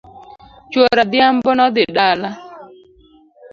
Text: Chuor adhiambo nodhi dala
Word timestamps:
Chuor 0.71 0.97
adhiambo 1.03 1.49
nodhi 1.57 1.83
dala 1.95 2.29